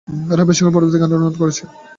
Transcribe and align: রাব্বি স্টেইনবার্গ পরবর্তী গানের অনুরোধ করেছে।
রাব্বি 0.37 0.53
স্টেইনবার্গ 0.53 0.75
পরবর্তী 0.75 0.97
গানের 0.99 1.17
অনুরোধ 1.17 1.35
করেছে। 1.41 1.63